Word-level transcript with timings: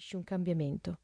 impedisci 0.00 0.16
un 0.16 0.24
cambiamento. 0.24 0.98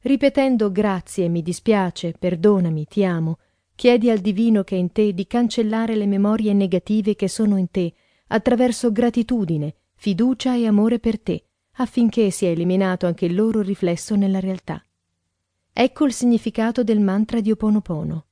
Ripetendo 0.00 0.72
grazie, 0.72 1.28
mi 1.28 1.40
dispiace, 1.40 2.12
perdonami, 2.18 2.84
ti 2.86 3.04
amo, 3.04 3.38
chiedi 3.74 4.10
al 4.10 4.18
divino 4.18 4.64
che 4.64 4.74
è 4.74 4.78
in 4.78 4.92
te 4.92 5.14
di 5.14 5.26
cancellare 5.26 5.94
le 5.94 6.06
memorie 6.06 6.52
negative 6.52 7.14
che 7.14 7.28
sono 7.28 7.56
in 7.56 7.70
te 7.70 7.94
attraverso 8.28 8.92
gratitudine, 8.92 9.76
fiducia 9.94 10.54
e 10.56 10.66
amore 10.66 10.98
per 10.98 11.20
te, 11.20 11.44
affinché 11.76 12.30
sia 12.30 12.50
eliminato 12.50 13.06
anche 13.06 13.24
il 13.24 13.34
loro 13.34 13.62
riflesso 13.62 14.16
nella 14.16 14.40
realtà. 14.40 14.84
Ecco 15.72 16.04
il 16.04 16.12
significato 16.12 16.82
del 16.82 17.00
mantra 17.00 17.40
di 17.40 17.50
Oponopono. 17.50 18.26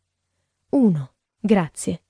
1. 0.71 1.12
Grazie. 1.39 2.03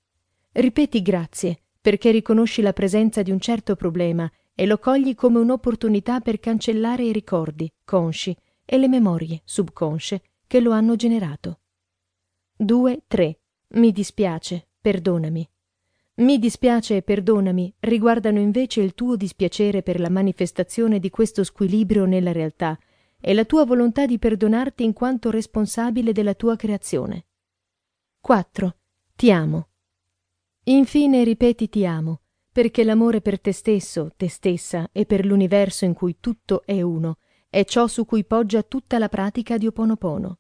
Ripeti 0.53 1.03
grazie 1.03 1.59
perché 1.81 2.11
riconosci 2.11 2.63
la 2.63 2.73
presenza 2.73 3.23
di 3.23 3.31
un 3.31 3.41
certo 3.41 3.75
problema 3.77 4.31
e 4.63 4.67
lo 4.67 4.79
cogli 4.79 5.17
come 5.17 5.41
un'opportunità 5.41 6.21
per 6.21 6.39
cancellare 6.39 7.03
i 7.03 7.11
ricordi, 7.11 7.69
consci, 7.83 8.33
e 8.65 8.79
le 8.79 8.87
memorie, 8.87 9.41
subconsce, 9.45 10.23
che 10.46 10.61
lo 10.61 10.71
hanno 10.71 10.95
generato. 10.95 11.63
2. 12.59 13.03
3. 13.09 13.41
Mi 13.71 13.91
dispiace, 13.91 14.69
perdonami. 14.81 15.50
Mi 16.19 16.39
dispiace 16.39 16.99
e 16.99 17.03
perdonami 17.03 17.75
riguardano 17.81 18.39
invece 18.39 18.83
il 18.83 18.95
tuo 18.95 19.17
dispiacere 19.17 19.83
per 19.83 19.99
la 19.99 20.11
manifestazione 20.11 21.00
di 21.00 21.11
questo 21.11 21.43
squilibrio 21.43 22.05
nella 22.05 22.31
realtà 22.31 22.79
e 23.21 23.35
la 23.35 23.44
tua 23.44 23.64
volontà 23.64 24.07
di 24.07 24.21
perdonarti 24.21 24.85
in 24.85 24.93
quanto 24.93 25.33
responsabile 25.33 26.13
della 26.13 26.35
tua 26.35 26.55
creazione. 26.55 27.27
4. 28.21 28.77
Ti 29.17 29.33
amo. 29.33 29.71
Infine 30.67 31.25
ripeti 31.25 31.69
ti 31.69 31.85
amo, 31.85 32.20
perché 32.53 32.84
l'amore 32.84 33.20
per 33.20 33.41
te 33.41 33.53
stesso, 33.53 34.12
te 34.17 34.29
stessa 34.29 34.89
e 34.92 35.06
per 35.06 35.25
l'universo 35.25 35.84
in 35.84 35.95
cui 35.95 36.19
tutto 36.20 36.62
è 36.65 36.81
uno 36.83 37.19
è 37.48 37.65
ciò 37.65 37.87
su 37.87 38.06
cui 38.06 38.25
poggia 38.25 38.62
tutta 38.62 38.98
la 38.98 39.11
pratica 39.11 39.59
di 39.59 39.67
Oponopono. 39.67 40.39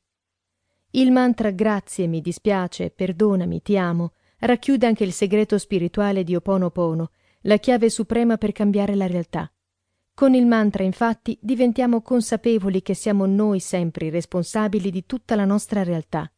Il 0.92 1.12
mantra 1.12 1.50
grazie, 1.50 2.06
mi 2.06 2.22
dispiace, 2.22 2.90
perdonami, 2.90 3.60
ti 3.60 3.76
amo 3.76 4.12
racchiude 4.44 4.86
anche 4.86 5.04
il 5.04 5.12
segreto 5.12 5.56
spirituale 5.58 6.24
di 6.24 6.34
Oponopono, 6.34 7.10
la 7.42 7.58
chiave 7.58 7.90
suprema 7.90 8.38
per 8.38 8.52
cambiare 8.52 8.94
la 8.94 9.06
realtà. 9.06 9.52
Con 10.14 10.34
il 10.34 10.46
mantra, 10.46 10.82
infatti, 10.82 11.38
diventiamo 11.40 12.02
consapevoli 12.02 12.82
che 12.82 12.94
siamo 12.94 13.26
noi 13.26 13.60
sempre 13.60 14.06
i 14.06 14.10
responsabili 14.10 14.90
di 14.90 15.06
tutta 15.06 15.34
la 15.34 15.44
nostra 15.44 15.82
realtà. 15.82 16.30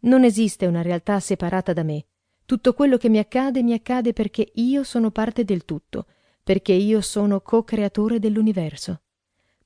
Non 0.00 0.24
esiste 0.24 0.66
una 0.66 0.82
realtà 0.82 1.20
separata 1.20 1.72
da 1.72 1.82
me. 1.82 2.06
Tutto 2.46 2.74
quello 2.74 2.98
che 2.98 3.08
mi 3.08 3.18
accade 3.18 3.62
mi 3.62 3.72
accade 3.72 4.12
perché 4.12 4.50
io 4.54 4.84
sono 4.84 5.10
parte 5.10 5.44
del 5.44 5.64
tutto, 5.64 6.06
perché 6.42 6.72
io 6.72 7.00
sono 7.00 7.40
co-creatore 7.40 8.18
dell'universo. 8.18 9.00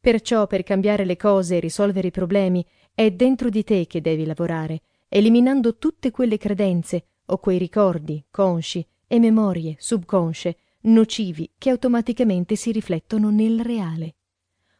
Perciò 0.01 0.47
per 0.47 0.63
cambiare 0.63 1.05
le 1.05 1.17
cose 1.17 1.57
e 1.57 1.61
risolvere 1.61 2.09
i 2.09 2.13
problemi 2.13 2.65
è 2.95 3.11
dentro 3.11 3.49
di 3.49 3.65
te 3.65 3.87
che 3.89 4.01
devi 4.01 4.25
lavorare, 4.25 4.83
eliminando 5.09 5.77
tutte 5.77 6.13
quelle 6.13 6.39
credenze 6.39 7.07
o 7.27 7.39
quei 7.39 7.59
ricordi, 7.59 8.25
consci, 8.31 8.87
e 9.09 9.19
memorie 9.19 9.75
subconsce 9.79 10.59
nocivi 10.83 11.51
che 11.59 11.71
automaticamente 11.71 12.55
si 12.55 12.71
riflettono 12.71 13.31
nel 13.31 13.61
reale. 13.61 14.15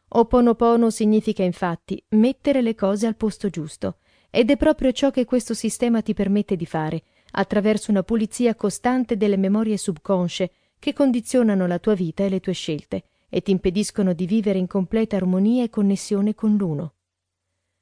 Oponopono 0.09 0.89
significa 0.89 1.43
infatti 1.43 2.01
mettere 2.09 2.61
le 2.61 2.75
cose 2.75 3.07
al 3.07 3.17
posto 3.17 3.49
giusto, 3.49 3.97
ed 4.29 4.49
è 4.49 4.57
proprio 4.57 4.91
ciò 4.91 5.11
che 5.11 5.25
questo 5.25 5.53
sistema 5.53 6.01
ti 6.01 6.13
permette 6.13 6.55
di 6.55 6.65
fare, 6.65 7.03
attraverso 7.31 7.91
una 7.91 8.03
pulizia 8.03 8.55
costante 8.55 9.17
delle 9.17 9.37
memorie 9.37 9.77
subconsce 9.77 10.51
che 10.79 10.93
condizionano 10.93 11.67
la 11.67 11.79
tua 11.79 11.93
vita 11.93 12.23
e 12.23 12.29
le 12.29 12.39
tue 12.39 12.53
scelte 12.53 13.03
e 13.29 13.41
ti 13.41 13.51
impediscono 13.51 14.13
di 14.13 14.25
vivere 14.25 14.59
in 14.59 14.67
completa 14.67 15.15
armonia 15.15 15.63
e 15.63 15.69
connessione 15.69 16.33
con 16.33 16.55
l'uno. 16.55 16.93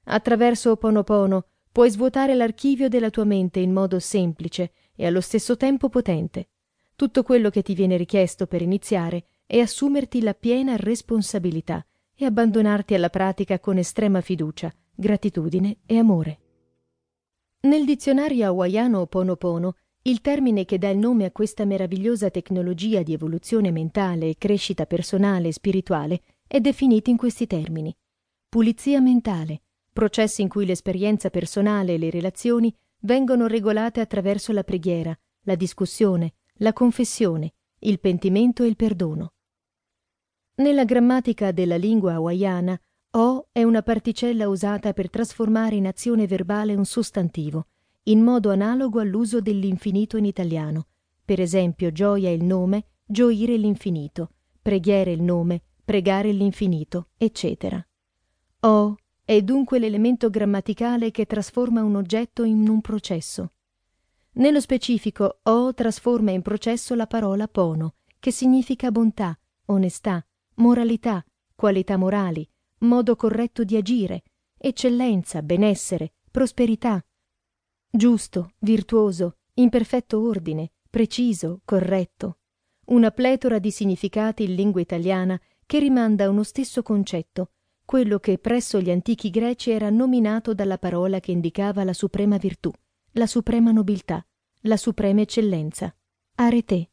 Attraverso 0.06 0.72
Oponopono 0.72 1.46
puoi 1.72 1.90
svuotare 1.90 2.34
l'archivio 2.34 2.90
della 2.90 3.10
tua 3.10 3.24
mente 3.24 3.60
in 3.60 3.72
modo 3.72 4.00
semplice 4.00 4.72
e 4.96 5.06
allo 5.06 5.22
stesso 5.22 5.58
tempo 5.58 5.90
potente 5.90 6.50
tutto 6.98 7.22
quello 7.22 7.52
che 7.52 7.62
ti 7.62 7.76
viene 7.76 7.96
richiesto 7.96 8.48
per 8.48 8.64
iniziare 8.64 9.26
è 9.46 9.60
assumerti 9.60 10.20
la 10.24 10.34
piena 10.34 10.76
responsabilità 10.78 11.86
e 12.16 12.26
abbandonarti 12.26 12.96
alla 12.96 13.12
pratica 13.12 13.60
con 13.60 13.78
estrema 13.78 14.20
fiducia, 14.20 14.74
gratitudine 14.96 15.78
e 15.86 16.00
amore. 16.00 16.40
Nel 17.68 17.84
dizionario 17.84 18.46
hawaiano 18.46 19.02
Oponopono, 19.02 19.76
il 20.04 20.22
termine 20.22 20.64
che 20.64 20.78
dà 20.78 20.88
il 20.88 20.98
nome 20.98 21.26
a 21.26 21.32
questa 21.32 21.66
meravigliosa 21.66 22.30
tecnologia 22.30 23.04
di 23.04 23.12
evoluzione 23.12 23.72
mentale 23.72 24.30
e 24.30 24.38
crescita 24.38 24.86
personale 24.86 25.50
e 25.50 25.52
spirituale 25.52 26.22
è 26.48 26.62
definito 26.62 27.10
in 27.10 27.18
questi 27.18 27.46
termini. 27.46 27.94
Pulizia 28.48 29.02
mentale, 29.02 29.64
processo 29.92 30.42
in 30.42 30.48
cui 30.48 30.66
l'esperienza 30.66 31.30
personale 31.30 31.96
e 31.96 31.98
le 31.98 32.10
relazioni 32.10 32.74
vengono 33.02 33.48
regolate 33.48 34.00
attraverso 34.00 34.54
la 34.54 34.64
preghiera, 34.64 35.14
la 35.42 35.56
discussione, 35.56 36.36
la 36.60 36.72
confessione, 36.72 37.52
il 37.80 38.00
pentimento 38.00 38.64
e 38.64 38.68
il 38.68 38.78
perdono. 38.78 39.34
Nella 40.56 40.86
grammatica 40.86 41.52
della 41.52 41.76
lingua 41.76 42.14
hawaiana, 42.14 42.80
o 43.18 43.48
è 43.52 43.64
una 43.64 43.82
particella 43.82 44.48
usata 44.48 44.94
per 44.94 45.10
trasformare 45.10 45.76
in 45.76 45.88
azione 45.88 46.28
verbale 46.28 46.76
un 46.76 46.86
sostantivo, 46.86 47.68
in 48.04 48.22
modo 48.22 48.52
analogo 48.52 49.00
all'uso 49.00 49.42
dell'infinito 49.42 50.18
in 50.18 50.26
italiano. 50.26 50.88
Per 51.26 51.42
esempio, 51.42 51.92
gioia 51.92 52.30
il 52.30 52.44
nome, 52.44 52.86
gioire 53.06 53.58
l'infinito, 53.58 54.30
preghiera 54.62 55.10
il 55.10 55.24
nome, 55.24 55.64
pregare 55.84 56.32
l'infinito, 56.32 57.10
eccetera. 57.18 57.84
O 58.60 58.96
è 59.26 59.42
dunque 59.42 59.80
l'elemento 59.80 60.30
grammaticale 60.30 61.10
che 61.10 61.26
trasforma 61.26 61.82
un 61.82 61.96
oggetto 61.96 62.44
in 62.44 62.70
un 62.70 62.82
processo. 62.82 63.54
Nello 64.34 64.62
specifico, 64.62 65.40
O 65.44 65.74
trasforma 65.74 66.30
in 66.30 66.44
processo 66.44 66.94
la 66.94 67.08
parola 67.08 67.48
pono, 67.48 67.96
che 68.20 68.30
significa 68.30 68.92
bontà, 68.92 69.38
onestà, 69.66 70.24
moralità, 70.56 71.26
qualità 71.56 71.98
morali, 71.98 72.48
modo 72.80 73.16
corretto 73.16 73.64
di 73.64 73.76
agire, 73.76 74.24
eccellenza, 74.58 75.42
benessere, 75.42 76.14
prosperità. 76.30 77.04
Giusto, 77.90 78.52
virtuoso, 78.60 79.38
in 79.56 79.70
perfetto 79.70 80.22
ordine, 80.22 80.72
preciso, 80.90 81.62
corretto. 81.66 82.40
Una 82.86 83.12
pletora 83.12 83.60
di 83.60 83.72
significati 83.72 84.44
in 84.44 84.56
lingua 84.56 84.82
italiana 84.82 85.40
che 85.66 85.80
rimanda 85.80 86.26
a 86.26 86.30
uno 86.30 86.44
stesso 86.44 86.82
concetto, 86.84 87.52
quello 87.84 88.20
che 88.20 88.38
presso 88.38 88.80
gli 88.80 88.92
antichi 88.92 89.30
greci 89.30 89.72
era 89.72 89.90
nominato 89.90 90.54
dalla 90.54 90.78
parola 90.78 91.20
che 91.20 91.32
indicava 91.32 91.84
la 91.84 91.94
suprema 91.94 92.38
virtù, 92.38 92.72
la 93.14 93.26
suprema 93.26 93.72
nobiltà, 93.72 94.26
la 94.62 94.78
suprema 94.78 95.22
eccellenza. 95.22 95.96
Arete. 96.36 96.92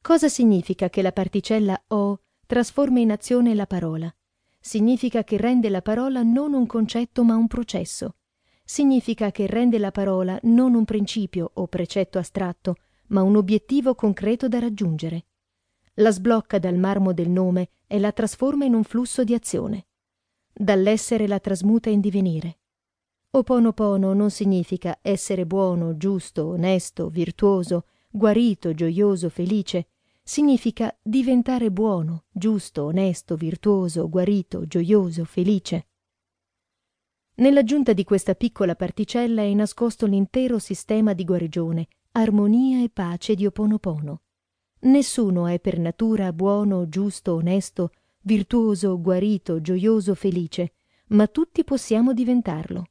Cosa 0.00 0.28
significa 0.28 0.88
che 0.88 1.02
la 1.02 1.12
particella 1.12 1.84
o 1.88 2.22
trasforma 2.46 3.00
in 3.00 3.10
azione 3.10 3.54
la 3.54 3.66
parola? 3.66 4.12
Significa 4.68 5.24
che 5.24 5.38
rende 5.38 5.70
la 5.70 5.80
parola 5.80 6.22
non 6.22 6.52
un 6.52 6.66
concetto 6.66 7.24
ma 7.24 7.36
un 7.36 7.46
processo. 7.46 8.16
Significa 8.62 9.30
che 9.30 9.46
rende 9.46 9.78
la 9.78 9.90
parola 9.90 10.38
non 10.42 10.74
un 10.74 10.84
principio 10.84 11.52
o 11.54 11.66
precetto 11.68 12.18
astratto, 12.18 12.74
ma 13.06 13.22
un 13.22 13.36
obiettivo 13.36 13.94
concreto 13.94 14.46
da 14.46 14.58
raggiungere. 14.58 15.24
La 15.94 16.10
sblocca 16.10 16.58
dal 16.58 16.76
marmo 16.76 17.14
del 17.14 17.30
nome 17.30 17.70
e 17.86 17.98
la 17.98 18.12
trasforma 18.12 18.66
in 18.66 18.74
un 18.74 18.84
flusso 18.84 19.24
di 19.24 19.32
azione. 19.32 19.86
Dall'essere 20.52 21.26
la 21.26 21.40
trasmuta 21.40 21.88
in 21.88 22.00
divenire. 22.00 22.58
Oponopono 23.30 24.12
non 24.12 24.30
significa 24.30 24.98
essere 25.00 25.46
buono, 25.46 25.96
giusto, 25.96 26.46
onesto, 26.48 27.08
virtuoso, 27.08 27.86
guarito, 28.10 28.74
gioioso, 28.74 29.30
felice. 29.30 29.86
Significa 30.28 30.94
diventare 31.00 31.70
buono, 31.70 32.24
giusto, 32.30 32.84
onesto, 32.84 33.34
virtuoso, 33.34 34.10
guarito, 34.10 34.66
gioioso, 34.66 35.24
felice. 35.24 35.86
Nell'aggiunta 37.36 37.94
di 37.94 38.04
questa 38.04 38.34
piccola 38.34 38.74
particella 38.74 39.40
è 39.40 39.54
nascosto 39.54 40.04
l'intero 40.04 40.58
sistema 40.58 41.14
di 41.14 41.24
guarigione, 41.24 41.88
armonia 42.12 42.82
e 42.82 42.90
pace 42.90 43.34
di 43.34 43.46
Oponopono. 43.46 44.20
Nessuno 44.80 45.46
è 45.46 45.58
per 45.60 45.78
natura 45.78 46.30
buono, 46.34 46.90
giusto, 46.90 47.36
onesto, 47.36 47.92
virtuoso, 48.20 49.00
guarito, 49.00 49.62
gioioso, 49.62 50.14
felice, 50.14 50.74
ma 51.06 51.26
tutti 51.26 51.64
possiamo 51.64 52.12
diventarlo. 52.12 52.84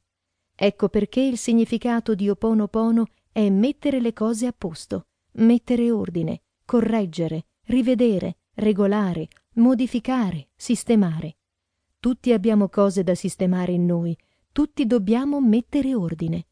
Ecco 0.56 0.88
perché 0.88 1.20
il 1.20 1.38
significato 1.38 2.16
di 2.16 2.28
Oponopono 2.28 3.06
è 3.30 3.48
mettere 3.48 4.00
le 4.00 4.12
cose 4.12 4.46
a 4.46 4.52
posto, 4.52 5.06
mettere 5.34 5.92
ordine, 5.92 6.42
correggere, 6.68 7.46
rivedere, 7.68 8.40
regolare, 8.56 9.28
modificare, 9.54 10.48
sistemare. 10.54 11.38
Tutti 11.98 12.30
abbiamo 12.30 12.68
cose 12.68 13.02
da 13.02 13.14
sistemare 13.14 13.72
in 13.72 13.86
noi, 13.86 14.14
tutti 14.52 14.84
dobbiamo 14.84 15.40
mettere 15.40 15.94
ordine. 15.94 16.44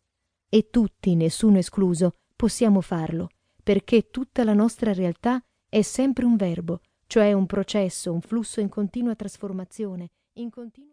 E 0.48 0.70
tutti, 0.70 1.14
nessuno 1.16 1.58
escluso, 1.58 2.14
possiamo 2.34 2.80
farlo, 2.80 3.28
perché 3.62 4.08
tutta 4.08 4.42
la 4.42 4.54
nostra 4.54 4.94
realtà 4.94 5.38
è 5.68 5.82
sempre 5.82 6.24
un 6.24 6.36
verbo, 6.36 6.80
cioè 7.06 7.34
un 7.34 7.44
processo, 7.44 8.10
un 8.10 8.22
flusso 8.22 8.60
in 8.60 8.70
continua 8.70 9.14
trasformazione, 9.14 10.12
in 10.38 10.48
continuo 10.48 10.84